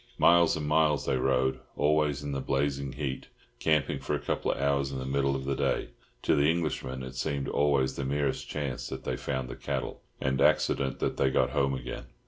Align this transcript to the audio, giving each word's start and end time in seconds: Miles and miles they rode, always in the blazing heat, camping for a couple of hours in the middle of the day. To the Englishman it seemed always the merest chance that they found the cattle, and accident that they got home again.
Miles 0.17 0.57
and 0.57 0.65
miles 0.67 1.05
they 1.05 1.15
rode, 1.17 1.59
always 1.75 2.23
in 2.23 2.31
the 2.31 2.41
blazing 2.41 2.93
heat, 2.93 3.27
camping 3.59 3.99
for 3.99 4.15
a 4.15 4.19
couple 4.19 4.51
of 4.51 4.57
hours 4.59 4.91
in 4.91 4.97
the 4.97 5.05
middle 5.05 5.35
of 5.35 5.45
the 5.45 5.53
day. 5.55 5.89
To 6.23 6.33
the 6.35 6.49
Englishman 6.49 7.03
it 7.03 7.13
seemed 7.13 7.47
always 7.47 7.93
the 7.95 8.03
merest 8.03 8.47
chance 8.49 8.87
that 8.87 9.03
they 9.03 9.15
found 9.15 9.47
the 9.47 9.55
cattle, 9.55 10.01
and 10.19 10.41
accident 10.41 10.97
that 11.01 11.17
they 11.17 11.29
got 11.29 11.51
home 11.51 11.75
again. 11.75 12.05